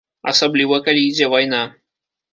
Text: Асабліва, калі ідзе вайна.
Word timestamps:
Асабліва, 0.31 0.79
калі 0.89 1.05
ідзе 1.09 1.31
вайна. 1.35 1.61